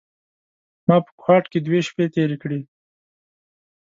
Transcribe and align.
ما 0.87 0.95
په 1.05 1.11
کوهاټ 1.19 1.45
کې 1.51 1.59
دوې 1.65 1.79
شپې 1.87 2.05
تېرې 2.15 2.37
کړې. 2.43 2.59